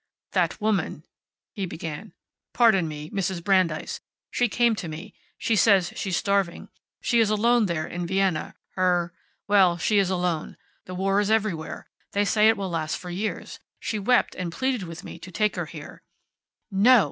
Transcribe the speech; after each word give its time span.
"That 0.31 0.59
woman," 0.59 1.05
he 1.53 1.67
began. 1.67 2.13
"Pardon 2.53 2.87
me, 2.87 3.11
Mrs. 3.11 3.43
Brandeis. 3.43 3.99
She 4.31 4.49
came 4.49 4.75
to 4.77 4.87
me. 4.87 5.13
She 5.37 5.55
says 5.55 5.93
she 5.95 6.09
is 6.09 6.17
starving. 6.17 6.69
She 7.03 7.19
is 7.19 7.29
alone 7.29 7.67
there, 7.67 7.85
in 7.85 8.07
Vienna. 8.07 8.55
Her 8.69 9.13
well, 9.47 9.77
she 9.77 9.99
is 9.99 10.09
alone. 10.09 10.57
The 10.85 10.95
war 10.95 11.19
is 11.19 11.29
everywhere. 11.29 11.87
They 12.13 12.25
say 12.25 12.49
it 12.49 12.57
will 12.57 12.71
last 12.71 12.97
for 12.97 13.11
years. 13.11 13.59
She 13.79 13.99
wept 13.99 14.33
and 14.33 14.51
pleaded 14.51 14.81
with 14.81 15.03
me 15.03 15.19
to 15.19 15.29
take 15.29 15.55
her 15.55 15.67
here." 15.67 16.01
"No!" 16.71 16.99